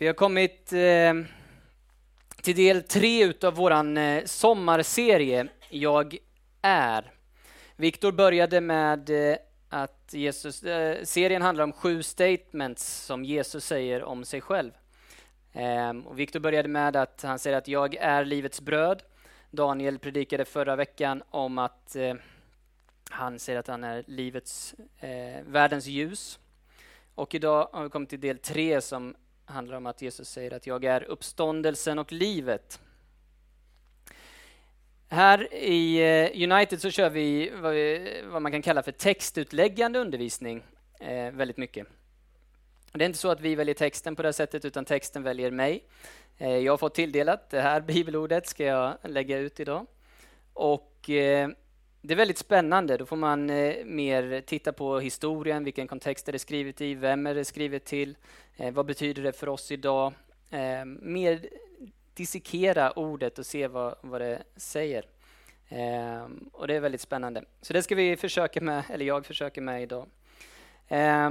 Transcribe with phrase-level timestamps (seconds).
[0.00, 1.14] Vi har kommit eh,
[2.42, 6.16] till del tre utav våran eh, sommarserie Jag
[6.62, 7.12] är.
[7.76, 9.36] Viktor började med eh,
[9.68, 14.72] att Jesus, eh, serien handlar om sju statements som Jesus säger om sig själv.
[15.52, 19.02] Ehm, och Viktor började med att han säger att jag är livets bröd.
[19.50, 22.14] Daniel predikade förra veckan om att eh,
[23.10, 26.38] han säger att han är livets, eh, världens ljus.
[27.14, 29.14] Och idag har vi kommit till del tre som
[29.50, 32.80] handlar om att Jesus säger att jag är uppståndelsen och livet.
[35.08, 37.52] Här i eh, United så kör vi
[38.32, 40.62] vad, man kan kalla för textutläggande undervisning
[41.00, 41.86] eh, väldigt mycket.
[42.92, 45.84] Det är inte så att vi väljer texten på det sättet, utan texten väljer mig.
[46.38, 49.86] Eh, jag har fått tilldelat det här bibelordet ska jag lägga ut idag.
[50.52, 51.50] Och eh,
[52.02, 52.96] det är väldigt spännande.
[52.96, 57.26] Då får man eh, mer titta på historien, vilken kontext är det skrivet i, vem
[57.26, 58.16] är det skrivet till,
[58.56, 60.12] eh, vad betyder det för oss idag?
[60.50, 61.48] Eh, mer
[62.14, 65.04] dissekera ordet och se vad, vad det säger.
[65.68, 67.44] Eh, och det är väldigt spännande.
[67.62, 70.06] Så det ska vi försöka med, eller jag försöker med idag.
[70.88, 71.30] Eh,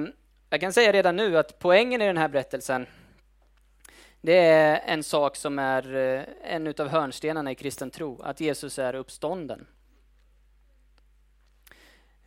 [0.49, 2.85] jag kan säga redan nu att poängen i den här berättelsen
[4.21, 8.79] det är en sak som är eh, en av hörnstenarna i kristen tro, att Jesus
[8.79, 9.67] är uppstånden.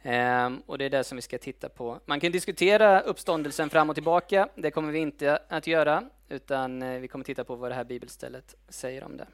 [0.02, 2.00] Ehm, och det är det som vi ska titta på.
[2.06, 4.48] Man kan diskutera uppståndelsen fram och tillbaka.
[4.54, 7.84] Det kommer vi inte att göra, utan eh, vi kommer titta på vad det här
[7.84, 9.26] bibelstället säger om det.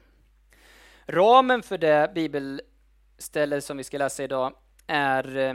[1.05, 4.53] Ramen för det bibelställe som vi ska läsa idag
[4.87, 5.53] är eh,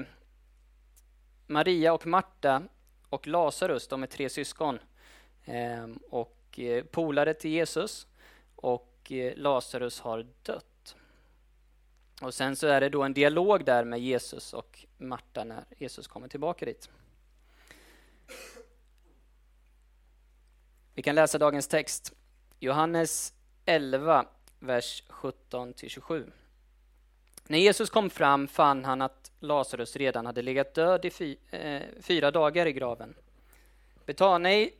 [1.46, 2.62] Maria och Marta
[3.08, 4.78] och Lazarus, de är tre syskon
[5.44, 8.06] ehm, och eh, polare till Jesus
[8.56, 10.73] och Lazarus har dött.
[12.22, 16.06] Och sen så är det då en dialog där med Jesus och Marta när Jesus
[16.06, 16.90] kommer tillbaka dit.
[20.94, 22.12] Vi kan läsa dagens text.
[22.60, 24.26] Johannes 11,
[24.58, 26.30] vers 17-27.
[27.46, 31.82] När Jesus kom fram fann han att Lazarus redan hade legat död i fy, eh,
[32.00, 33.14] fyra dagar i graven.
[34.06, 34.70] Betani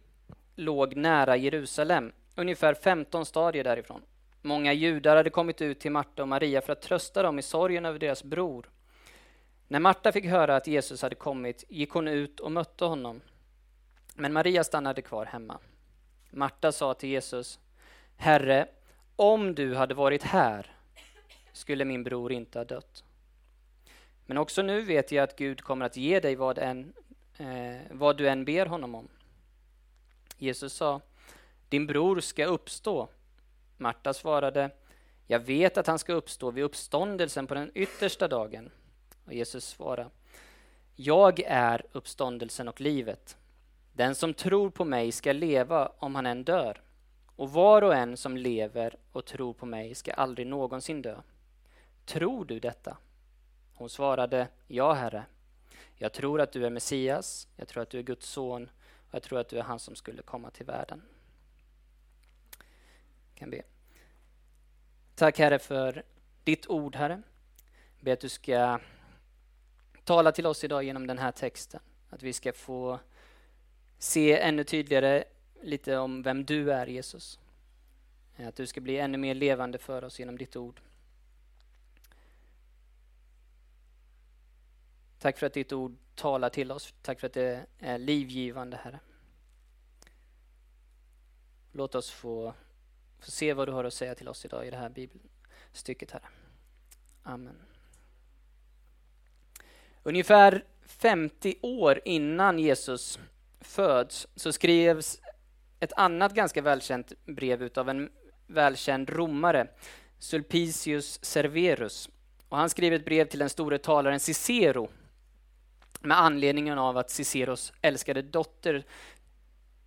[0.54, 4.02] låg nära Jerusalem, ungefär 15 stadier därifrån.
[4.46, 7.84] Många judar hade kommit ut till Marta och Maria för att trösta dem i sorgen
[7.84, 8.70] över deras bror.
[9.68, 13.20] När Marta fick höra att Jesus hade kommit gick hon ut och mötte honom.
[14.14, 15.58] Men Maria stannade kvar hemma.
[16.30, 17.58] Marta sa till Jesus,
[18.16, 18.68] Herre,
[19.16, 20.76] om du hade varit här
[21.52, 23.04] skulle min bror inte ha dött.
[24.26, 26.92] Men också nu vet jag att Gud kommer att ge dig vad, än,
[27.38, 29.08] eh, vad du än ber honom om.
[30.38, 31.00] Jesus sa,
[31.68, 33.08] din bror ska uppstå.
[33.76, 34.70] Marta svarade,
[35.26, 38.70] jag vet att han ska uppstå vid uppståndelsen på den yttersta dagen.
[39.26, 40.10] Och Jesus svarade,
[40.96, 43.36] jag är uppståndelsen och livet.
[43.92, 46.80] Den som tror på mig ska leva om han än dör.
[47.36, 51.16] Och var och en som lever och tror på mig ska aldrig någonsin dö.
[52.04, 52.96] Tror du detta?
[53.74, 55.24] Hon svarade, ja, Herre.
[55.96, 58.70] Jag tror att du är Messias, jag tror att du är Guds son
[59.08, 61.02] och jag tror att du är han som skulle komma till världen.
[63.34, 63.62] Kan be.
[65.14, 66.02] Tack Herre för
[66.44, 67.22] ditt ord Herre.
[67.96, 68.80] Jag ber att du ska
[70.04, 71.80] tala till oss idag genom den här texten.
[72.10, 73.00] Att vi ska få
[73.98, 75.24] se ännu tydligare
[75.62, 77.40] lite om vem du är Jesus.
[78.36, 80.80] Att du ska bli ännu mer levande för oss genom ditt ord.
[85.18, 86.94] Tack för att ditt ord talar till oss.
[87.02, 89.00] Tack för att det är livgivande, Herre.
[91.72, 92.54] Låt oss få
[93.24, 96.28] Får se vad du har att säga till oss idag i det här bibelstycket, Herre.
[97.22, 97.56] Amen.
[100.02, 103.18] Ungefär 50 år innan Jesus
[103.60, 105.20] föds så skrevs
[105.80, 108.10] ett annat ganska välkänt brev utav en
[108.46, 109.68] välkänd romare,
[110.18, 112.10] Sulpicius Serverus.
[112.48, 114.90] Och han skrev ett brev till den store talaren Cicero
[116.00, 118.84] med anledningen av att Ciceros älskade dotter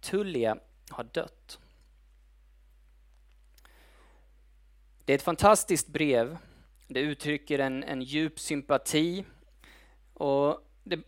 [0.01, 0.57] Tullia
[0.89, 1.59] har dött.
[5.07, 6.37] Det är ett fantastiskt brev.
[6.87, 9.25] Det uttrycker en, en djup sympati.
[10.13, 10.99] Och det,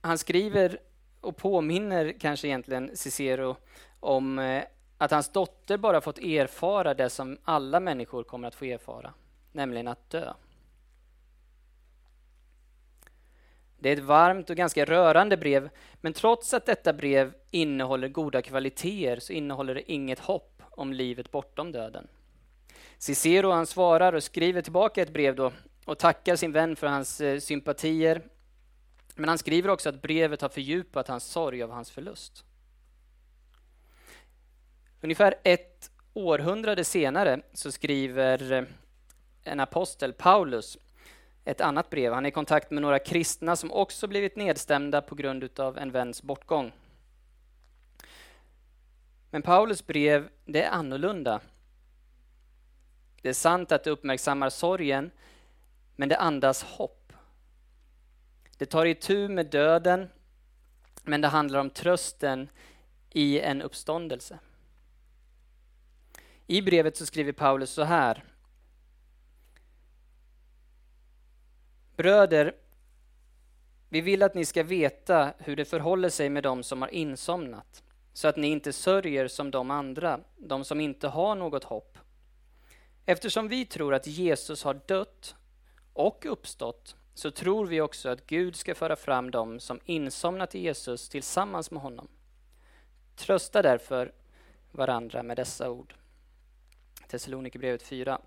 [0.00, 0.78] han skriver
[1.20, 3.56] och påminner kanske egentligen Cicero
[4.00, 4.64] om eh,
[4.98, 9.14] att hans dotter bara fått erfara det som alla människor kommer att få erfara,
[9.52, 10.32] nämligen att dö.
[13.78, 15.70] Det är ett varmt och ganska rörande brev,
[16.00, 21.30] men trots att detta brev innehåller goda kvaliteter så innehåller det inget hopp om livet
[21.30, 22.08] bortom döden.
[23.02, 25.52] Cicero han svarar och skriver tillbaka ett brev då
[25.84, 28.22] och tackar sin vän för hans eh, sympatier.
[29.14, 32.44] Men han skriver också att brevet har fördjupat hans sorg av hans förlust.
[35.00, 38.64] Ungefär ett århundrade senare så skriver eh,
[39.42, 40.78] en apostel, Paulus,
[41.44, 42.12] ett annat brev.
[42.12, 45.90] Han är i kontakt med några kristna som också blivit nedstämda på grund av en
[45.90, 46.72] väns bortgång.
[49.30, 51.40] Men Paulus brev, det är annorlunda.
[53.22, 55.10] Det är sant att det uppmärksammar sorgen,
[55.96, 57.12] men det andas hopp.
[58.58, 60.08] Det tar itu med döden,
[61.02, 62.48] men det handlar om trösten
[63.10, 64.38] i en uppståndelse.
[66.46, 68.24] I brevet så skriver Paulus så här.
[71.96, 72.54] Bröder,
[73.88, 77.82] vi vill att ni ska veta hur det förhåller sig med dem som har insomnat,
[78.12, 81.98] så att ni inte sörjer som de andra, de som inte har något hopp.
[83.06, 85.34] Eftersom vi tror att Jesus har dött
[85.92, 90.58] och uppstått, så tror vi också att Gud ska föra fram dem som insomnat i
[90.58, 92.08] Jesus tillsammans med honom.
[93.16, 94.12] Trösta därför
[94.70, 95.94] varandra med dessa ord.
[97.08, 98.20] Thessalonikerbrevet 4.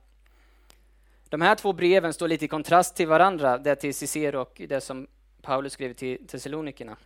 [1.30, 4.81] De här två breven står lite i kontrast till varandra, det till Cicero och det
[4.81, 5.07] som
[5.42, 6.98] Paulus skrev till Thessalonikerna.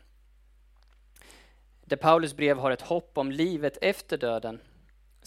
[1.86, 4.60] Där Paulus brev har ett hopp om livet efter döden.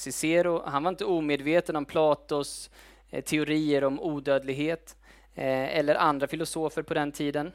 [0.02, 2.70] Cicero, han var inte omedveten om Platos
[3.10, 4.96] eh, teorier om odödlighet
[5.34, 7.52] eh, eller andra filosofer på den tiden.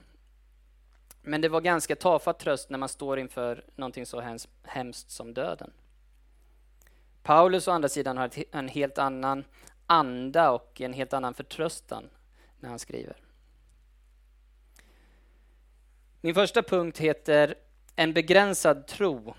[1.22, 5.72] Men det var ganska tafatt tröst när man står inför någonting så hemskt som döden.
[7.24, 9.44] Paulus å andra sidan har en helt annan
[9.88, 12.10] anda och en helt annan förtröstan
[12.60, 13.16] när han skriver.
[16.22, 17.56] Min första punkt heter
[17.96, 19.36] En begränsad tro.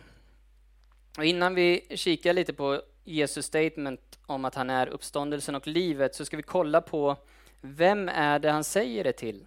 [1.18, 6.14] Och innan vi kikar lite på Jesus statement om att han är uppståndelsen och livet
[6.14, 7.16] så ska vi kolla på
[7.60, 9.46] vem är det han säger det till?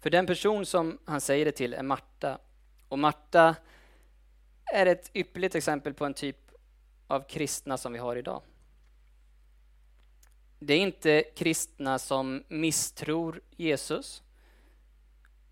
[0.00, 2.38] För den person som han säger det till är Marta.
[2.88, 3.56] Och Marta
[4.64, 6.36] är ett ypperligt exempel på en typ
[7.06, 8.42] av kristna som vi har idag.
[10.58, 14.22] Det är inte kristna som misstror Jesus,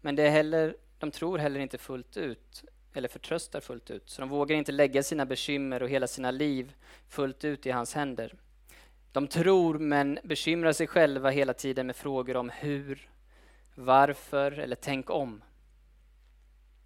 [0.00, 4.10] men det är heller, de tror heller inte fullt ut, eller förtröstar fullt ut.
[4.10, 6.74] Så de vågar inte lägga sina bekymmer och hela sina liv
[7.08, 8.34] fullt ut i hans händer.
[9.12, 13.10] De tror men bekymrar sig själva hela tiden med frågor om hur,
[13.74, 15.42] varför eller tänk om.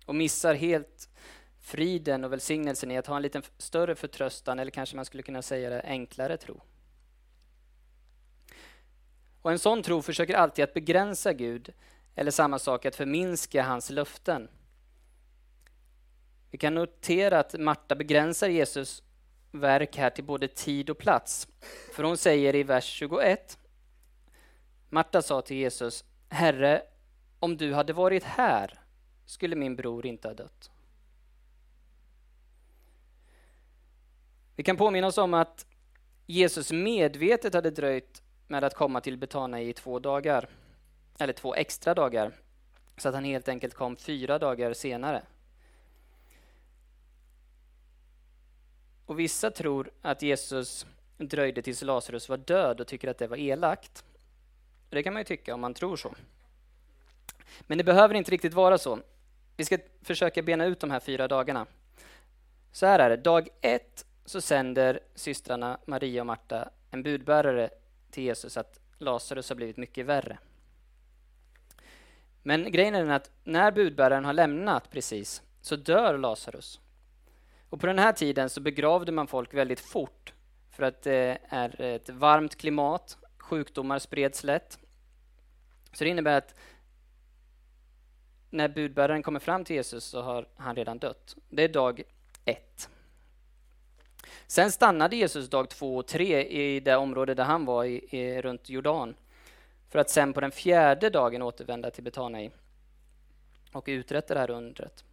[0.07, 1.09] Och missar helt
[1.61, 5.43] friden och välsignelsen i att ha en lite större förtröstan eller kanske man skulle kunna
[5.43, 6.61] säga det enklare tro.
[9.43, 11.73] Och en sån tro försöker alltid att begränsa Gud
[12.15, 14.49] eller samma sak att förminska hans löften.
[16.55, 19.03] Vi kan notera att Marta begränsar Jesus
[19.51, 21.49] verk här till både tid och plats.
[21.95, 23.59] För hon säger i vers 21
[24.89, 26.83] Marta sa till Jesus Herre,
[27.39, 28.81] om du hade varit här
[29.25, 30.71] skulle min bror inte ha dött.
[34.57, 35.67] Vi kan påminna oss om att
[36.27, 40.49] Jesus medvetet hade dröjt med att komma till Betana i två dagar,
[41.19, 42.33] eller två extra dagar,
[42.97, 45.23] så att han helt enkelt kom fyra dagar senare.
[49.07, 50.87] Och vissa tror att Jesus
[51.17, 54.05] dröjde tills Lazarus var död och tycker att det var elakt.
[54.89, 56.15] Det kan man ju tycka om man tror så.
[57.61, 58.99] Men det behöver inte riktigt vara så.
[59.57, 61.67] Vi ska försöka bena ut de här fyra dagarna.
[62.73, 63.17] Så här är det.
[63.17, 67.71] Dag ett så sänder systrarna Maria och Marta en budbärare
[68.11, 70.39] till Jesus att Lazarus har blivit mycket värre.
[72.43, 76.81] Men grejen är den att när budbäraren har lämnat precis så dör Lazarus.
[77.75, 80.33] Och på den här tiden så begravde man folk väldigt fort
[80.71, 84.79] för att det är ett varmt klimat, sjukdomar spreds lätt.
[85.93, 86.55] Så det innebär att
[88.51, 91.37] när budbäraren kommer fram till Jesus så har han redan dött.
[91.49, 92.03] Det är dag
[92.45, 92.89] ett.
[94.47, 98.43] Sen stannade Jesus dag två och tre i det område där han var, i, i,
[98.43, 99.15] runt Jordan,
[99.89, 102.51] för att sen på den fjärde dagen återvända till Betanai
[103.73, 105.05] och uträtta det här undret.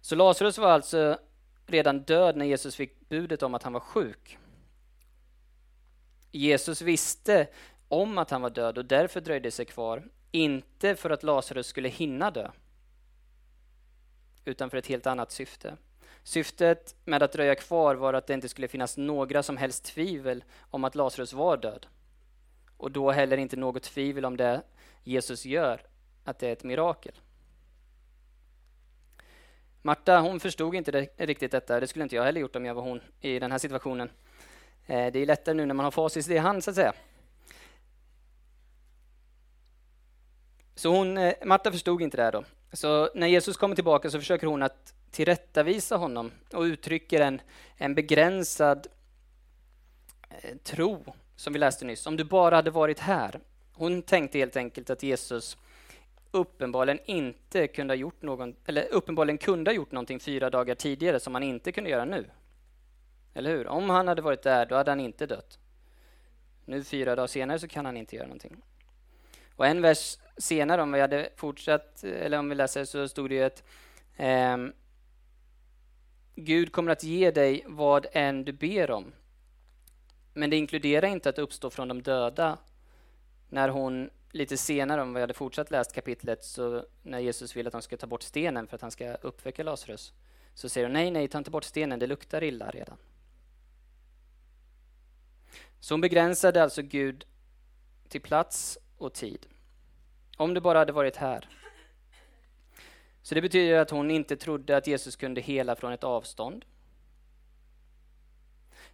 [0.00, 1.18] Så Lazarus var alltså
[1.66, 4.38] redan död när Jesus fick budet om att han var sjuk.
[6.30, 7.46] Jesus visste
[7.88, 11.88] om att han var död och därför dröjde sig kvar, inte för att Lazarus skulle
[11.88, 12.50] hinna dö,
[14.44, 15.76] utan för ett helt annat syfte.
[16.22, 20.44] Syftet med att dröja kvar var att det inte skulle finnas några som helst tvivel
[20.60, 21.86] om att Lazarus var död.
[22.76, 24.62] Och då heller inte något tvivel om det
[25.02, 25.86] Jesus gör,
[26.24, 27.14] att det är ett mirakel.
[29.86, 32.74] Marta hon förstod inte det, riktigt detta, det skulle inte jag heller gjort om jag
[32.74, 34.10] var hon i den här situationen.
[34.86, 36.92] Eh, det är lättare nu när man har facit i hand så att säga.
[40.74, 42.44] Så hon, eh, Marta förstod inte det här då.
[42.72, 47.40] Så när Jesus kommer tillbaka så försöker hon att tillrättavisa honom och uttrycker en,
[47.76, 48.86] en begränsad
[50.30, 51.04] eh, tro,
[51.36, 52.06] som vi läste nyss.
[52.06, 53.40] Om du bara hade varit här.
[53.72, 55.56] Hon tänkte helt enkelt att Jesus
[56.34, 61.20] uppenbarligen inte kunde ha gjort någon, eller uppenbarligen kunde ha gjort någonting fyra dagar tidigare
[61.20, 62.30] som han inte kunde göra nu.
[63.34, 63.66] Eller hur?
[63.66, 65.58] Om han hade varit där, då hade han inte dött.
[66.64, 68.56] Nu fyra dagar senare så kan han inte göra någonting.
[69.56, 73.34] Och en vers senare, om vi hade fortsatt, eller om vi läser, så stod det
[73.34, 73.62] ju att
[74.16, 74.56] eh,
[76.34, 79.12] Gud kommer att ge dig vad än du ber om.
[80.32, 82.58] Men det inkluderar inte att uppstå från de döda.
[83.48, 87.72] När hon lite senare, om vi hade fortsatt läst kapitlet, så när Jesus vill att
[87.72, 90.12] de ska ta bort stenen för att han ska uppväcka Lazarus,
[90.54, 92.96] så säger hon nej, nej, ta inte bort stenen, det luktar illa redan.
[95.80, 97.26] Så hon begränsade alltså Gud
[98.08, 99.46] till plats och tid.
[100.36, 101.48] Om du bara hade varit här.
[103.22, 106.64] Så det betyder att hon inte trodde att Jesus kunde hela från ett avstånd.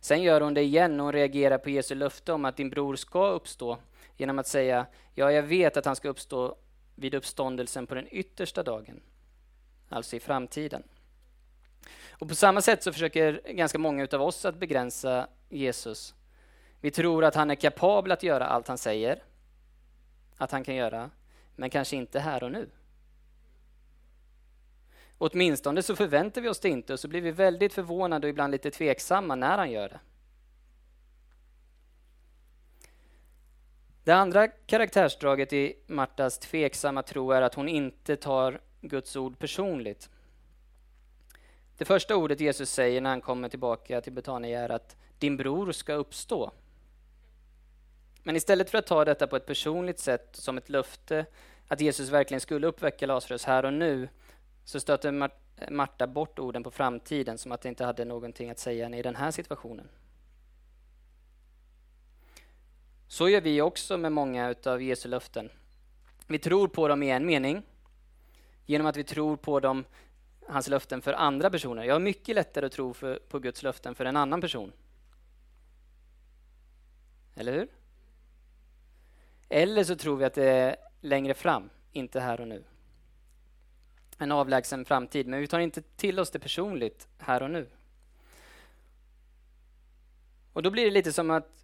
[0.01, 2.97] Sen gör hon det igen och hon reagerar på Jesu löfte om att din bror
[2.97, 3.79] ska uppstå
[4.21, 6.57] genom att säga ja, jag vet att han ska uppstå
[6.95, 9.01] vid uppståndelsen på den yttersta dagen,
[9.89, 10.83] alltså i framtiden.
[12.11, 16.15] Och På samma sätt så försöker ganska många av oss att begränsa Jesus.
[16.81, 19.23] Vi tror att han är kapabel att göra allt han säger
[20.37, 21.11] att han kan göra,
[21.57, 22.71] men kanske inte här och nu.
[25.19, 28.51] Åtminstone så förväntar vi oss det inte och så blir vi väldigt förvånade och ibland
[28.51, 30.01] lite tveksamma när han gör det.
[34.05, 40.11] Det andra karaktärsdraget i Martas tveksamma tro är att hon inte tar Guds ord personligt.
[41.79, 45.73] Det första ordet Jesus säger när han kommer tillbaka till Betania är att din bror
[45.73, 46.51] ska uppstå.
[48.23, 51.27] Men istället för att ta detta på ett personligt sätt som ett löfte
[51.69, 54.09] att Jesus verkligen skulle uppväcka Lazarus här och nu
[54.65, 55.31] så stöter
[55.71, 59.17] Marta bort orden på framtiden som att det inte hade någonting att säga i den
[59.17, 59.89] här situationen.
[63.11, 65.51] Så gör vi också med många av Jesu löften.
[66.27, 67.63] Vi tror på dem i en mening
[68.67, 69.85] genom att vi tror på dem,
[70.47, 71.85] hans löften för andra personer.
[71.85, 74.73] Jag har mycket lättare att tro för, på Guds löften för en annan person.
[77.35, 77.69] Eller hur?
[79.49, 82.65] Eller så tror vi att det är längre fram, inte här och nu.
[84.19, 87.69] En avlägsen framtid, men vi tar inte till oss det personligt här och nu.
[90.53, 91.60] Och då blir det lite som att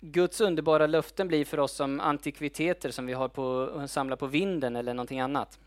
[0.00, 4.76] Guds underbara löften blir för oss som antikviteter som vi har på, samlar på vinden
[4.76, 5.58] eller någonting annat.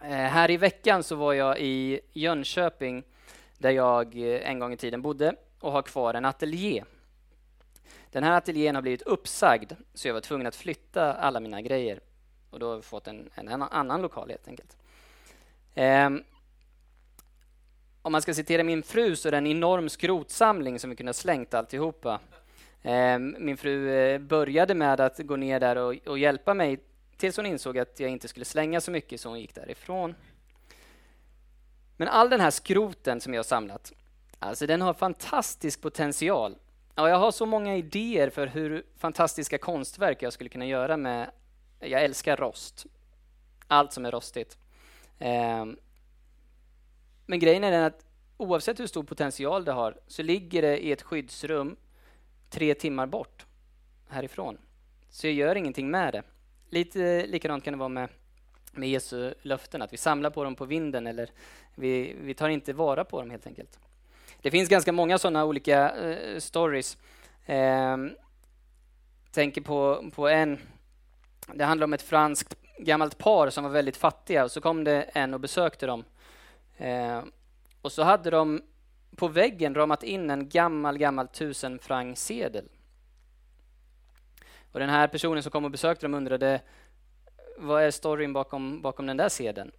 [0.00, 3.02] Eh, här i veckan så var jag i Jönköping
[3.58, 6.84] där jag eh, en gång i tiden bodde och har kvar en ateljé.
[8.10, 12.00] Den här ateljén har blivit uppsagd så jag var tvungen att flytta alla mina grejer
[12.50, 14.76] och då har vi fått en, en annan lokal helt enkelt.
[15.74, 16.10] Eh,
[18.02, 21.08] om man ska citera min fru så är det en enorm skrotsamling som vi kunde
[21.08, 22.20] ha slängt alltihopa.
[22.88, 26.80] Ehm, min fru eh, började med att gå ner där och, och hjälpa mig
[27.16, 30.14] tills hon insåg att jag inte skulle slänga så mycket så hon gick därifrån.
[31.96, 33.92] Men all den här skroten som jag har samlat,
[34.38, 36.56] alltså den har fantastisk potential.
[36.94, 41.30] Ja, jag har så många idéer för hur fantastiska konstverk jag skulle kunna göra med...
[41.80, 42.86] Jag älskar rost.
[43.66, 44.58] Allt som är rostigt.
[45.18, 45.78] Ehm,
[47.26, 50.92] men grejen är den att oavsett hur stor potential det har så ligger det i
[50.92, 51.76] ett skyddsrum
[52.50, 53.46] tre timmar bort
[54.08, 54.58] härifrån.
[55.10, 56.22] Så jag gör ingenting med det.
[56.68, 58.08] Lite likadant kan det vara med,
[58.72, 61.30] med Jesu löften, att vi samlar på dem på vinden eller
[61.74, 63.78] vi, vi tar inte vara på dem helt enkelt.
[64.42, 66.98] Det finns ganska många sådana olika uh, stories.
[67.46, 67.96] Eh,
[69.30, 70.58] tänker på, på en.
[71.54, 75.02] Det handlar om ett franskt gammalt par som var väldigt fattiga och så kom det
[75.02, 76.04] en och besökte dem.
[76.76, 77.22] Eh,
[77.82, 78.62] och så hade de
[79.18, 82.68] på väggen ramat in en gammal, gammal tusen franc sedel.
[84.72, 86.60] Och den här personen som kom och besökte dem undrade
[87.56, 89.70] vad är storyn bakom, bakom den där sedeln?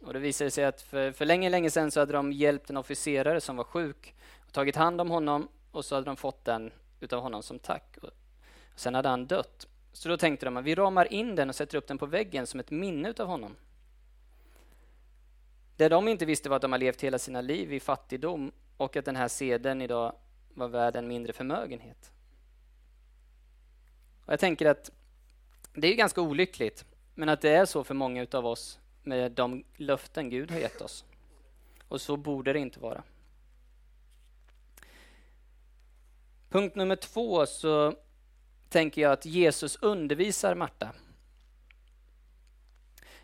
[0.00, 2.76] Och det visade sig att för, för länge, länge sedan så hade de hjälpt en
[2.76, 4.14] officerare som var sjuk
[4.46, 7.98] och tagit hand om honom och så hade de fått den utav honom som tack.
[8.02, 8.10] Och
[8.74, 9.66] sen hade han dött.
[9.92, 12.46] Så då tänkte de att vi ramar in den och sätter upp den på väggen
[12.46, 13.56] som ett minne utav honom.
[15.76, 18.96] Det de inte visste var att de har levt hela sina liv i fattigdom och
[18.96, 20.16] att den här sedeln idag
[20.54, 22.12] var värd en mindre förmögenhet.
[24.26, 24.90] Och jag tänker att
[25.72, 29.64] det är ganska olyckligt, men att det är så för många av oss med de
[29.76, 31.04] löften Gud har gett oss.
[31.88, 33.02] Och så borde det inte vara.
[36.48, 37.94] Punkt nummer två så
[38.68, 40.92] tänker jag att Jesus undervisar Marta.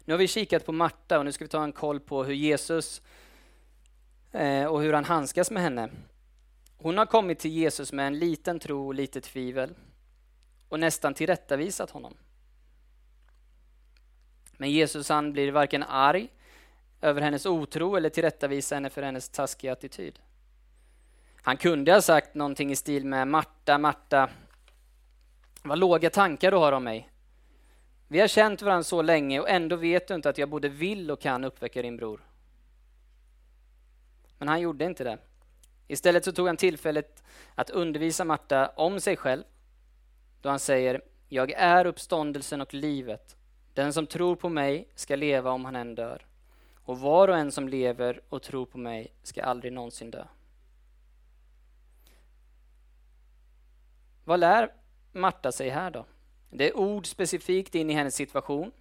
[0.04, 2.34] Nu har vi kikat på Marta och nu ska vi ta en koll på hur
[2.34, 3.02] Jesus
[4.32, 5.90] Eh, och hur han handskas med henne.
[6.76, 9.74] Hon har kommit till Jesus med en liten tro och lite tvivel
[10.68, 12.14] och nästan tillrättavisat honom.
[14.52, 16.28] Men Jesus han blir varken arg
[17.00, 20.18] över hennes otro eller tillrättavisar henne för hennes taskiga attityd.
[21.42, 24.30] Han kunde ha sagt någonting i stil med Marta, Marta,
[25.62, 27.10] vad låga tankar du har om mig.
[28.08, 31.10] Vi har känt varandra så länge och ändå vet du inte att jag både vill
[31.10, 32.29] och kan uppväcka din bror.
[34.40, 35.18] Men han gjorde inte det.
[35.88, 37.22] Istället så tog han tillfället
[37.54, 39.44] att undervisa Marta om sig själv
[40.40, 43.36] då han säger Jag är uppståndelsen och livet.
[43.74, 46.26] Den som tror på mig ska leva om han än dör.
[46.84, 50.24] Och var och en som lever och tror på mig ska aldrig någonsin dö.
[54.24, 54.72] Vad lär
[55.12, 56.04] Marta sig här då?
[56.50, 58.72] Det är ord specifikt in i hennes situation.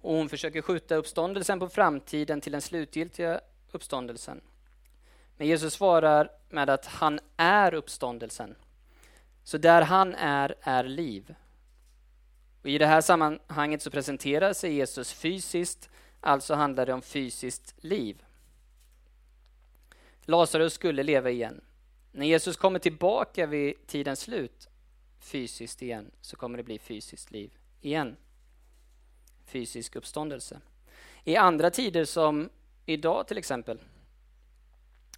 [0.00, 3.40] Och hon försöker skjuta uppståndelsen på framtiden till den slutgiltiga
[3.76, 4.40] uppståndelsen.
[5.36, 8.56] Men Jesus svarar med att han är uppståndelsen.
[9.44, 11.34] Så där han är, är liv.
[12.62, 15.90] Och I det här sammanhanget så presenterar sig Jesus fysiskt,
[16.20, 18.24] alltså handlar det om fysiskt liv.
[20.22, 21.60] Lazarus skulle leva igen.
[22.12, 24.68] När Jesus kommer tillbaka vid tidens slut
[25.18, 28.16] fysiskt igen så kommer det bli fysiskt liv igen.
[29.44, 30.60] Fysisk uppståndelse.
[31.24, 32.50] I andra tider som
[32.86, 33.80] idag till exempel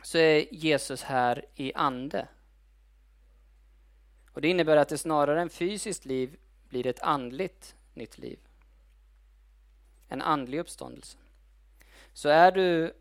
[0.03, 2.29] så är Jesus här i ande.
[4.33, 6.37] Och Det innebär att det snarare än fysiskt liv
[6.69, 8.39] blir ett andligt nytt liv.
[10.09, 11.19] En andlig uppståndelse.
[12.13, 12.93] Så är du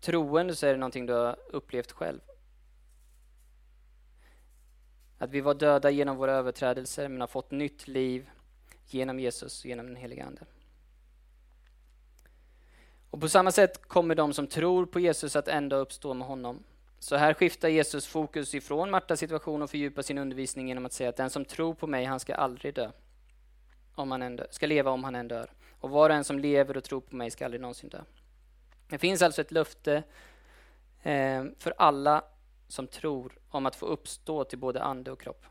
[0.00, 2.20] troende så är det någonting du har upplevt själv.
[5.18, 8.30] Att vi var döda genom våra överträdelser men har fått nytt liv
[8.86, 10.44] genom Jesus och genom den helige Ande.
[13.12, 16.62] Och på samma sätt kommer de som tror på Jesus att ändå uppstå med honom.
[16.98, 21.08] Så här skiftar Jesus fokus ifrån Martas situation och fördjupar sin undervisning genom att säga
[21.08, 22.90] att den som tror på mig, han ska aldrig dö.
[23.94, 25.50] Om han än dö, ska leva om han än dör.
[25.80, 28.00] Och var och en som lever och tror på mig ska aldrig någonsin dö.
[28.88, 30.02] Det finns alltså ett löfte
[31.02, 32.24] eh, för alla
[32.68, 35.44] som tror om att få uppstå till både ande och kropp.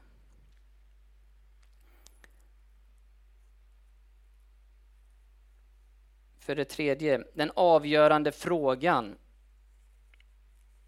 [6.41, 9.15] För det tredje, den avgörande frågan.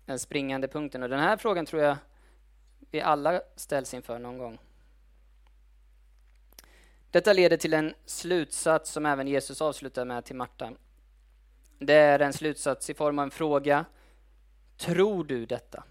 [0.06, 1.04] Den springande punkten.
[1.04, 1.98] Och den här frågan tror jag
[2.92, 4.60] vi alla ställs inför någon gång.
[7.12, 10.72] Detta leder till en slutsats som även Jesus avslutar med till Marta.
[11.80, 13.86] Det är en slutsats i form av en fråga.
[14.78, 15.84] Tror du detta?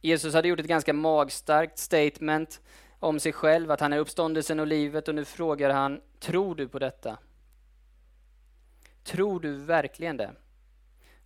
[0.00, 2.60] Jesus hade gjort ett ganska magstarkt statement
[2.98, 6.68] om sig själv, att han är uppståndelsen och livet och nu frågar han, tror du
[6.68, 7.18] på detta?
[9.06, 10.34] Tror du verkligen det?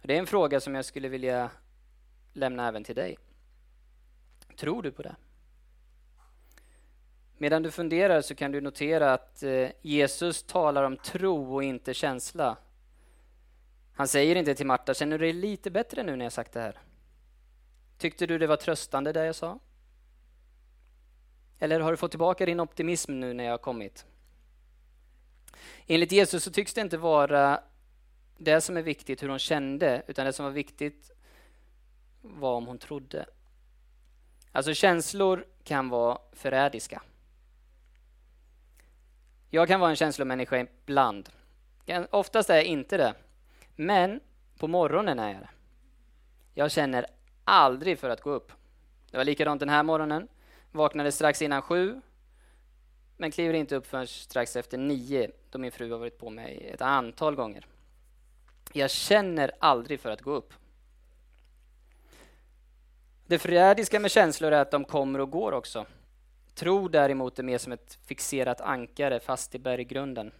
[0.02, 1.50] Det är en fråga som jag skulle vilja
[2.32, 3.18] lämna även till dig.
[4.56, 5.16] Tror du på det?
[7.38, 11.94] Medan du funderar så kan du notera att eh, Jesus talar om tro och inte
[11.94, 12.56] känsla.
[13.94, 16.60] Han säger inte till Marta, känner du dig lite bättre nu när jag sagt det
[16.60, 16.78] här?
[17.98, 19.58] Tyckte du det var tröstande det jag sa?
[21.58, 24.06] Eller har du fått tillbaka din optimism nu när jag har kommit?
[25.86, 27.60] Enligt Jesus så tycks det inte vara
[28.38, 31.10] det som är viktigt hur hon kände, utan det som var viktigt
[32.20, 33.26] var om hon trodde.
[34.52, 37.02] Alltså känslor kan vara förrädiska.
[39.50, 41.28] Jag kan vara en känslomänniska ibland.
[42.10, 43.14] Oftast är jag inte det.
[43.76, 44.20] Men
[44.58, 45.48] på morgonen är jag det.
[46.54, 47.06] Jag känner
[47.44, 48.52] aldrig för att gå upp.
[49.10, 50.28] Det var likadant den här morgonen.
[50.72, 52.00] Vaknade strax innan sju,
[53.20, 56.70] men kliver inte upp förrän strax efter nio, då min fru har varit på mig
[56.74, 57.66] ett antal gånger.
[58.72, 60.54] Jag känner aldrig för att gå upp.
[63.26, 65.86] Det förrädiska med känslor är att de kommer och går också.
[66.54, 70.32] Tro däremot är mer som ett fixerat ankare fast i berggrunden.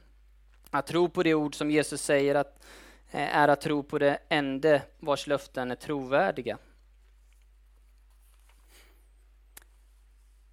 [0.71, 2.63] Att tro på det ord som Jesus säger att,
[3.11, 6.59] eh, är att tro på det ende vars löften är trovärdiga.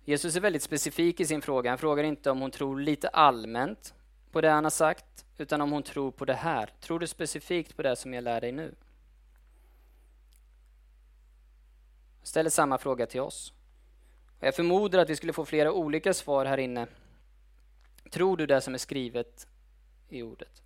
[0.09, 1.71] Jesus är väldigt specifik i sin fråga.
[1.71, 3.93] Han frågar inte om hon tror lite allmänt
[4.31, 6.69] på det han har sagt, utan om hon tror på det här.
[6.79, 8.75] Tror du specifikt på det som jag lär dig nu?
[12.19, 13.53] Jag ställer samma fråga till oss.
[14.39, 16.87] Jag förmodar att vi skulle få flera olika svar här inne.
[18.11, 19.47] Tror du det som är skrivet
[20.09, 20.61] i ordet?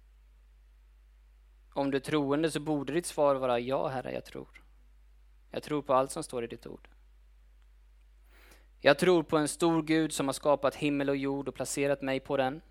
[1.74, 4.64] Om du är troende så borde ditt svar vara ja, Herre, jag tror.
[5.52, 6.88] Jag tror på allt som står i ditt ord.
[8.84, 12.20] Jag tror på en stor Gud som har skapat himmel och jord och placerat mig
[12.20, 12.62] på den.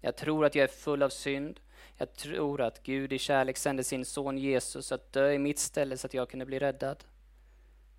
[0.00, 1.60] Jag tror att jag är full av synd.
[1.96, 5.96] Jag tror att Gud i kärlek sände sin son Jesus att dö i mitt ställe
[5.96, 7.04] så att jag kunde bli räddad.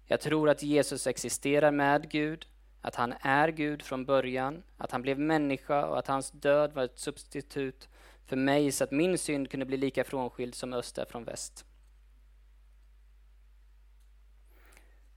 [0.05, 2.47] Jag tror att Jesus existerar med Gud,
[2.81, 6.83] att han är Gud från början, att han blev människa och att hans död var
[6.83, 7.89] ett substitut
[8.25, 11.65] för mig så att min synd kunde bli lika frånskild som öst är från väst.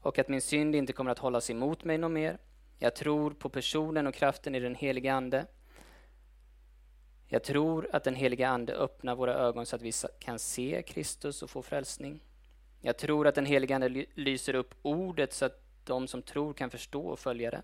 [0.04, 2.38] Och att min synd inte kommer att hållas emot mig något mer.
[2.78, 5.46] Jag tror på personen och kraften i den heliga Ande.
[7.26, 11.42] Jag tror att den heliga Ande öppnar våra ögon så att vi kan se Kristus
[11.42, 12.20] och få frälsning.
[12.80, 16.70] Jag tror att den heliga Ande lyser upp ordet så att de som tror kan
[16.70, 17.62] förstå och följa det.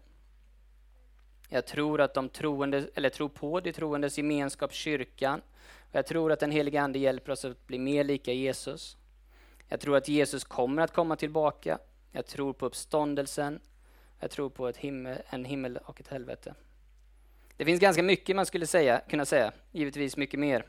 [1.48, 5.42] Jag tror att de troende, eller tror på de troendes gemenskap, kyrkan.
[5.92, 8.96] Jag tror att den heliga Ande hjälper oss att bli mer lika Jesus.
[9.68, 11.78] Jag tror att Jesus kommer att komma tillbaka.
[12.12, 13.60] Jag tror på uppståndelsen.
[14.20, 16.54] Jag tror på ett himmel, en himmel och ett helvete.
[17.56, 20.66] Det finns ganska mycket man skulle säga, kunna säga, givetvis mycket mer.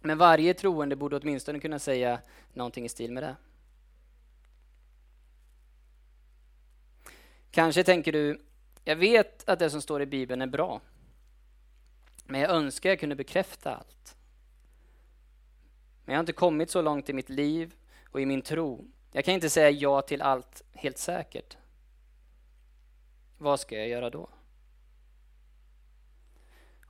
[0.00, 2.20] Men varje troende borde åtminstone kunna säga
[2.52, 3.36] någonting i stil med det.
[7.50, 8.40] Kanske tänker du,
[8.84, 10.80] jag vet att det som står i Bibeln är bra.
[12.24, 14.16] Men jag önskar jag kunde bekräfta allt.
[16.04, 17.74] Men jag har inte kommit så långt i mitt liv
[18.10, 18.90] och i min tro.
[19.12, 21.56] Jag kan inte säga ja till allt helt säkert.
[23.38, 24.28] Vad ska jag göra då?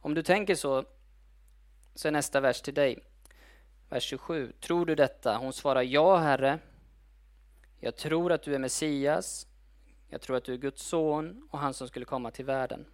[0.01, 0.85] Om du tänker så,
[1.95, 2.99] så är nästa vers till dig.
[3.89, 4.53] Vers 27.
[4.61, 5.37] Tror du detta?
[5.37, 6.59] Hon svarar ja, Herre.
[7.81, 9.47] Jag tror att du är Messias.
[10.09, 12.85] Jag tror att du är Guds son och han som skulle komma till världen.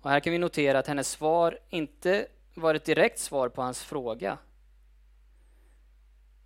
[0.00, 3.82] Och här kan vi notera att hennes svar inte var ett direkt svar på hans
[3.82, 4.38] fråga.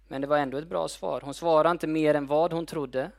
[0.09, 1.21] Men det var ändå ett bra svar.
[1.21, 3.11] Hon svarade inte mer än vad hon trodde,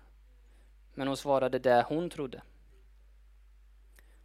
[0.93, 2.41] men hon svarade det hon trodde.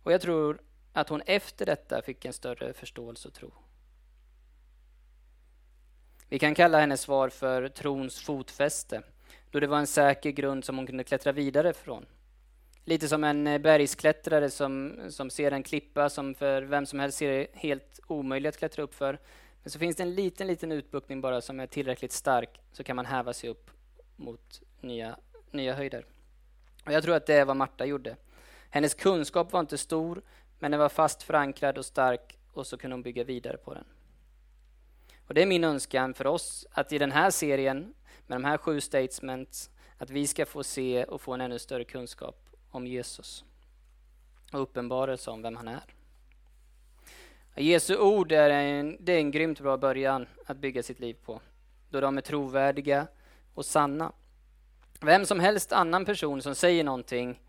[0.03, 0.61] Och jag tror
[0.93, 3.53] att hon efter detta fick en större förståelse och tro.
[6.29, 9.03] Vi kan kalla hennes svar för trons fotfäste,
[9.51, 12.07] då det var en säker grund som hon kunde klättra vidare från.
[12.85, 17.19] Lite som en eh, bergsklättrare som, som ser en klippa som för vem som helst
[17.19, 19.19] ser helt omöjlig att klättra upp för.
[19.65, 22.97] Men så finns det en liten, liten utbuktning bara som är tillräckligt stark så kan
[22.97, 23.71] man häva sig upp
[24.17, 25.17] mot nya,
[25.51, 26.07] nya höjder.
[26.87, 28.17] Och jag tror att det är vad Marta gjorde.
[28.71, 30.23] Hennes kunskap var inte stor,
[30.59, 33.85] men den var fast förankrad och stark och så kunde hon bygga vidare på den.
[35.27, 37.95] Och Det är min önskan för oss att i den här serien
[38.27, 41.85] med de här sju statements att vi ska få se och få en ännu större
[41.85, 43.45] kunskap om Jesus
[44.53, 45.95] och uppenbarelse om vem han är.
[47.57, 51.41] Jesu ord är en, det är en grymt bra början att bygga sitt liv på,
[51.91, 53.07] då de är trovärdiga
[53.55, 54.13] och sanna.
[55.01, 57.41] Vem som helst annan person som säger någonting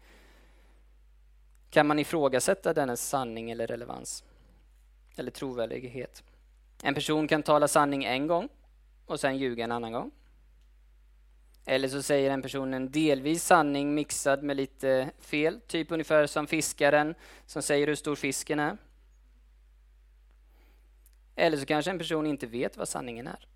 [1.69, 4.23] kan man ifrågasätta dennes sanning eller relevans
[5.15, 6.23] eller trovärdighet.
[6.83, 8.49] En person kan tala sanning en gång
[9.05, 10.11] och sen ljuga en annan gång.
[11.65, 16.47] Eller så säger en person en delvis sanning mixad med lite fel, typ ungefär som
[16.47, 17.15] fiskaren
[17.45, 18.77] som säger hur stor fisken är.
[21.35, 23.47] Eller så kanske en person inte vet vad sanningen är.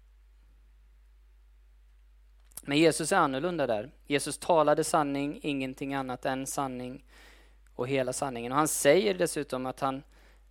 [2.62, 3.92] Men Jesus är annorlunda där.
[4.06, 7.06] Jesus talade sanning, ingenting annat än sanning
[7.76, 8.52] och hela sanningen.
[8.52, 10.04] Och han säger dessutom att han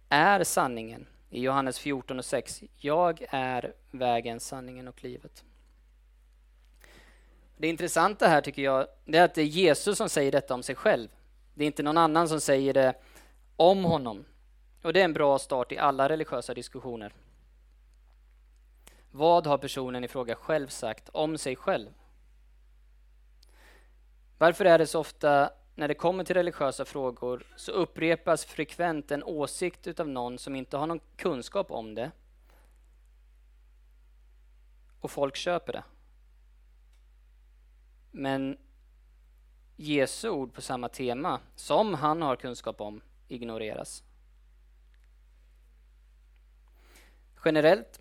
[0.08, 2.62] är sanningen i Johannes 14 och 6.
[2.76, 5.44] Jag är vägen, sanningen och livet.
[7.56, 10.62] Det intressanta här tycker jag, det är att det är Jesus som säger detta om
[10.62, 11.08] sig själv.
[11.54, 12.94] Det är inte någon annan som säger det
[13.56, 14.24] om honom.
[14.82, 17.12] Och det är en bra start i alla religiösa diskussioner.
[19.10, 21.88] Vad har personen i fråga själv sagt om sig själv?
[24.38, 29.24] Varför är det så ofta när det kommer till religiösa frågor så upprepas frekvent en
[29.24, 32.10] åsikt utav någon som inte har någon kunskap om det
[35.00, 35.84] och folk köper det.
[38.10, 38.58] Men
[39.76, 44.04] Jesu ord på samma tema, som han har kunskap om, ignoreras.
[47.44, 48.00] Generellt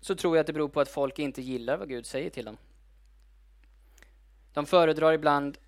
[0.00, 2.44] så tror jag att det beror på att folk inte gillar vad Gud säger till
[2.44, 2.56] dem.
[4.52, 5.58] De föredrar ibland,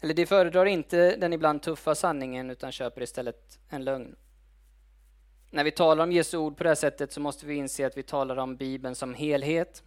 [0.00, 4.16] eller de föredrar inte den ibland tuffa sanningen utan köper istället en lögn.
[5.50, 7.96] När vi talar om Jesu ord på det här sättet så måste vi inse att
[7.96, 9.82] vi talar om Bibeln som helhet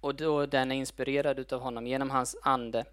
[0.00, 2.84] och då den är inspirerad utav honom genom hans ande.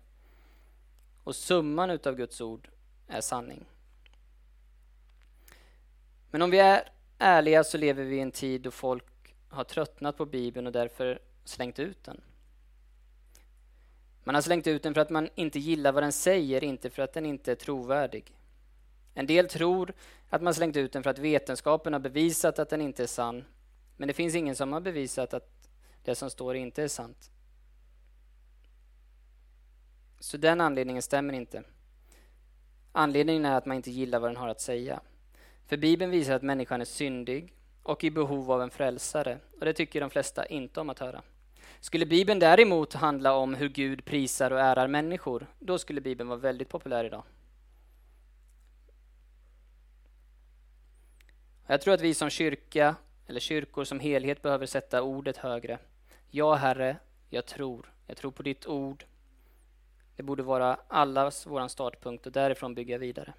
[1.23, 2.69] Och summan utav Guds ord
[3.07, 3.65] är sanning.
[6.31, 6.89] Men om vi är
[7.23, 11.19] ärliga så lever vi i en tid då folk har tröttnat på Bibeln och därför
[11.43, 12.21] slängt ut den.
[14.23, 17.01] Man har slängt ut den för att man inte gillar vad den säger, inte för
[17.01, 18.35] att den inte är trovärdig.
[19.13, 19.93] En del tror
[20.29, 23.45] att man slängt ut den för att vetenskapen har bevisat att den inte är sann.
[23.97, 25.69] Men det finns ingen som har bevisat att
[26.03, 27.31] det som står inte är sant.
[30.19, 31.63] Så den anledningen stämmer inte.
[32.91, 35.01] Anledningen är att man inte gillar vad den har att säga.
[35.67, 39.39] För Bibeln visar att människan är syndig och i behov av en frälsare.
[39.59, 41.21] Och det tycker de flesta inte om att höra.
[41.79, 46.39] Skulle Bibeln däremot handla om hur Gud prisar och ärar människor, då skulle Bibeln vara
[46.39, 47.23] väldigt populär idag.
[51.67, 52.95] Jag tror att vi som kyrka,
[53.27, 55.79] eller kyrkor som helhet, behöver sätta ordet högre.
[56.29, 56.97] Ja, Herre,
[57.29, 57.93] jag tror.
[58.07, 59.05] Jag tror på ditt ord.
[60.15, 63.33] Det borde vara allas vår startpunkt och därifrån bygga vidare.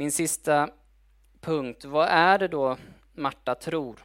[0.00, 0.70] Min sista
[1.40, 1.84] punkt.
[1.84, 2.76] Vad är det då
[3.12, 4.04] Marta tror?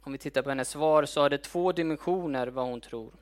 [0.00, 3.12] Om vi tittar på hennes svar så har det två dimensioner vad hon tror.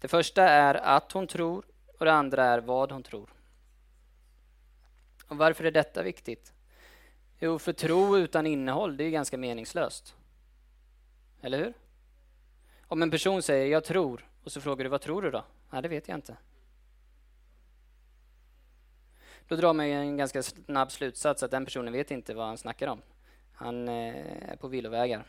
[0.00, 1.64] Det första är att hon tror
[1.98, 3.30] och det andra är vad hon tror.
[5.26, 6.52] Och varför är detta viktigt?
[7.38, 10.14] Jo, för tro utan innehåll, det är ganska meningslöst.
[11.40, 11.72] Eller hur?
[12.86, 15.82] Om en person säger ”jag tror” och så frågar du ”vad tror du då?” Nej,
[15.82, 16.36] det vet jag inte.
[19.48, 22.58] Då drar man ju en ganska snabb slutsats att den personen vet inte vad han
[22.58, 23.02] snackar om.
[23.52, 25.24] Han eh, är på villovägar.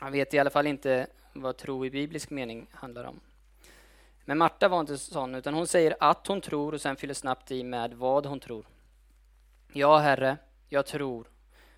[0.00, 3.20] Han vet i alla fall inte vad tro i biblisk mening handlar om.
[4.24, 7.50] Men Marta var inte sån, utan hon säger att hon tror och sen fyller snabbt
[7.50, 8.66] i med vad hon tror.
[9.72, 10.36] Ja, Herre,
[10.68, 11.26] jag tror.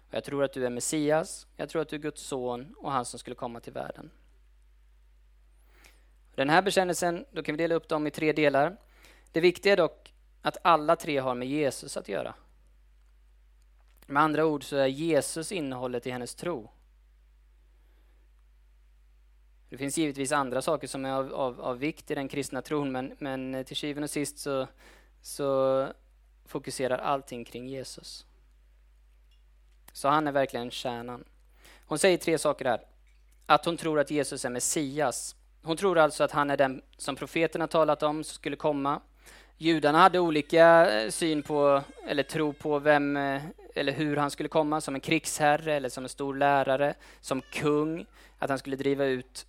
[0.08, 2.92] Och jag tror att du är Messias, jag tror att du är Guds son och
[2.92, 4.10] han som skulle komma till världen.
[6.34, 8.76] Den här bekännelsen, då kan vi dela upp dem i tre delar.
[9.32, 10.03] Det viktiga är dock
[10.44, 12.34] att alla tre har med Jesus att göra.
[14.06, 16.70] Med andra ord så är Jesus innehållet i hennes tro.
[19.68, 22.92] Det finns givetvis andra saker som är av, av, av vikt i den kristna tron,
[22.92, 24.66] men, men till syvende och sist så,
[25.22, 25.88] så
[26.44, 28.26] fokuserar allting kring Jesus.
[29.92, 31.24] Så han är verkligen kärnan.
[31.86, 32.80] Hon säger tre saker här.
[33.46, 35.36] Att hon tror att Jesus är Messias.
[35.62, 39.00] Hon tror alltså att han är den som profeterna talat om som skulle komma.
[39.64, 43.42] Judarna hade olika eh, syn på, eller tro på vem eh,
[43.74, 48.06] eller hur han skulle komma, som en krigsherre eller som en stor lärare, som kung,
[48.38, 49.46] att han skulle driva ut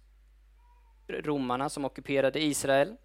[1.08, 2.96] romarna som ockuperade Israel.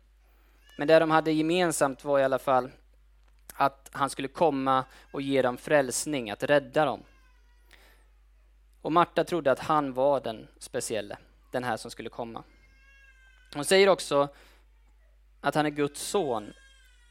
[0.79, 2.71] Men det de hade gemensamt var i alla fall
[3.55, 7.03] att han skulle komma och ge dem frälsning, att rädda dem.
[8.83, 11.19] Och Marta trodde att han var den specielle,
[11.51, 12.43] den här som skulle komma.
[13.55, 14.29] Hon säger också
[15.41, 16.53] att han är Guds son.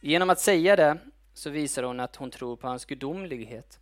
[0.02, 0.98] Genom att säga det
[1.34, 3.80] så visar hon att hon tror på hans gudomlighet.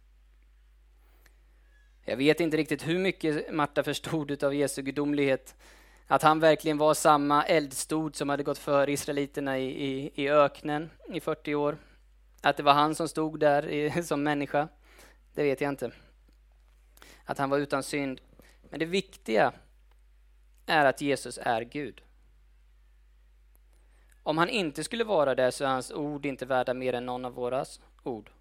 [2.05, 5.55] Jag vet inte riktigt hur mycket Marta förstod av Jesu gudomlighet.
[6.07, 10.89] Att han verkligen var samma eldstod som hade gått före israeliterna i, i, i öknen
[11.13, 11.77] i 40 år.
[12.41, 14.67] Att det var han som stod där i, som människa,
[15.33, 15.91] det vet jag inte.
[17.25, 18.21] Att han var utan synd.
[18.69, 19.53] Men det viktiga
[20.65, 22.01] är att Jesus är Gud.
[24.27, 27.25] Om han inte skulle vara det så är hans ord inte värda mer än någon
[27.25, 27.65] av våra
[28.03, 28.31] ord.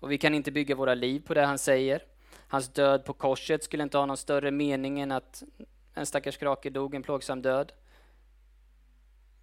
[0.00, 2.02] Och vi kan inte bygga våra liv på det han säger.
[2.48, 5.42] Hans död på korset skulle inte ha någon större mening än att
[5.94, 7.72] en stackars krake dog en plågsam död.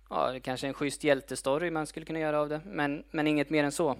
[0.10, 3.28] Ja, det kanske är en schysst hjältestory man skulle kunna göra av det, men, men
[3.28, 3.98] inget mer än så.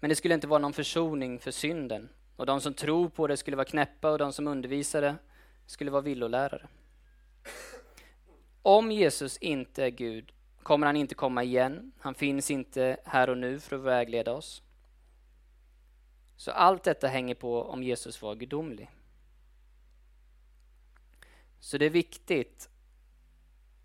[0.00, 2.08] Men det skulle inte vara någon försoning för synden.
[2.36, 5.16] Och de som tror på det skulle vara knäppa och de som undervisade
[5.66, 6.68] skulle vara villolärare.
[8.62, 11.92] Om Jesus inte är Gud kommer han inte komma igen.
[11.98, 14.62] Han finns inte här och nu för att vägleda oss.
[16.36, 18.90] Så allt detta hänger på om Jesus var gudomlig.
[21.60, 22.68] Så det är viktigt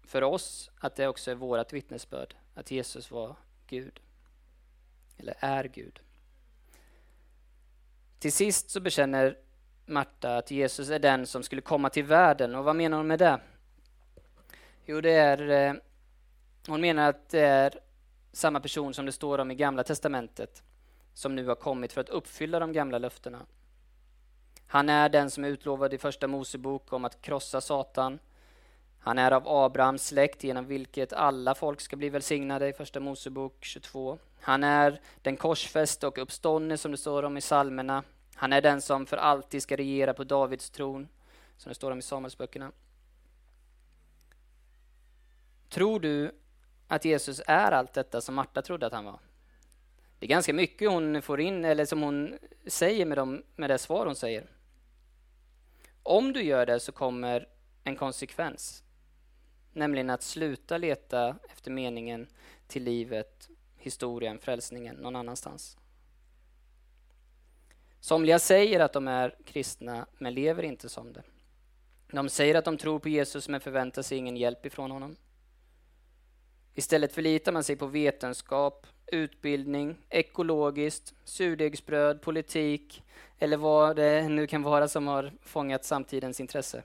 [0.03, 3.35] för oss att det också är vårt vittnesbörd, att Jesus var
[3.67, 3.99] Gud.
[5.17, 5.99] Eller är Gud.
[8.19, 9.37] Till sist så bekänner
[9.85, 12.55] Marta att Jesus är den som skulle komma till världen.
[12.55, 13.39] Och vad menar hon med det?
[14.85, 15.49] Jo, det är...
[15.49, 15.73] Eh,
[16.67, 17.79] hon menar att det är
[18.31, 20.63] samma person som det står om i Gamla Testamentet
[21.13, 23.45] som nu har kommit för att uppfylla de gamla löftena.
[24.67, 28.19] Han är den som är utlovad i Första Mosebok om att krossa Satan.
[28.99, 33.63] Han är av Abrahams släkt genom vilket alla folk ska bli välsignade i Första Mosebok
[33.63, 34.17] 22.
[34.41, 38.03] Han är den korsfäste och uppståndne som det står om i psalmerna.
[38.35, 41.07] Han är den som för alltid ska regera på Davids tron,
[41.57, 42.71] som det står om i Samuelsböckerna.
[45.69, 46.31] Tror du
[46.87, 49.19] att Jesus är allt detta som Marta trodde att han var?
[50.19, 53.77] Det är ganska mycket hon får in, eller som hon säger med, dem, med det
[53.77, 54.49] svar hon säger.
[56.03, 57.47] Om du gör det så kommer
[57.83, 58.83] en konsekvens,
[59.73, 62.27] nämligen att sluta leta efter meningen
[62.67, 65.77] till livet, historien, frälsningen någon annanstans.
[67.99, 71.23] Somliga säger att de är kristna, men lever inte som det.
[72.11, 75.15] De säger att de tror på Jesus, men förväntar sig ingen hjälp ifrån honom.
[76.75, 83.03] Istället förlitar man sig på vetenskap, utbildning, ekologiskt, surdegsbröd, politik
[83.39, 86.83] eller vad det nu kan vara som har fångat samtidens intresse.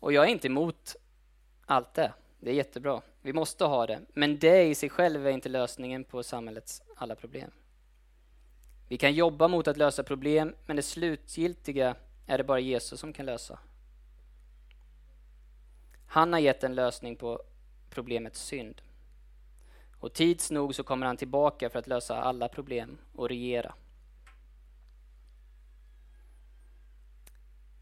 [0.00, 0.96] Och jag är inte emot
[1.66, 2.12] allt det.
[2.40, 3.02] Det är jättebra.
[3.22, 4.00] Vi måste ha det.
[4.14, 7.50] Men det i sig själv är inte lösningen på samhällets alla problem.
[8.88, 13.12] Vi kan jobba mot att lösa problem, men det slutgiltiga är det bara Jesus som
[13.12, 13.58] kan lösa.
[16.06, 17.42] Han har gett en lösning på
[17.92, 18.82] problemet synd.
[19.98, 23.74] Och tids nog så kommer han tillbaka för att lösa alla problem och regera.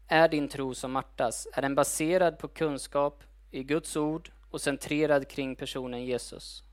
[0.07, 1.47] Är din tro som Martas?
[1.53, 6.63] Är den baserad på kunskap i Guds ord och centrerad kring personen Jesus?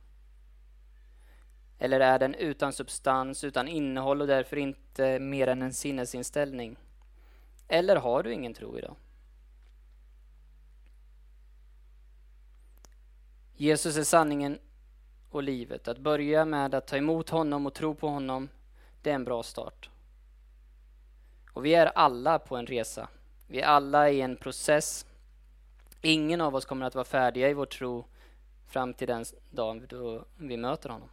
[1.79, 6.77] Eller är den utan substans, utan innehåll och därför inte mer än en sinnesinställning?
[7.68, 8.96] Eller har du ingen tro idag?
[13.61, 14.59] Jesus är sanningen
[15.31, 15.88] och livet.
[15.88, 18.49] Att börja med att ta emot honom och tro på honom,
[19.03, 19.90] det är en bra start.
[21.53, 23.09] Och vi är alla på en resa.
[23.47, 25.07] Vi är alla i en process.
[26.03, 28.05] Ingen av oss kommer att vara färdiga i vår tro
[28.66, 31.09] fram till den dag då vi möter honom.